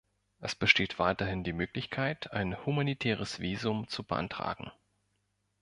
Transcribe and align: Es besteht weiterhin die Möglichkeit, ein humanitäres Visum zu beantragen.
Es 0.39 0.55
besteht 0.55 0.97
weiterhin 0.97 1.43
die 1.43 1.53
Möglichkeit, 1.53 2.31
ein 2.33 2.65
humanitäres 2.65 3.39
Visum 3.39 3.87
zu 3.87 4.03
beantragen. 4.03 4.71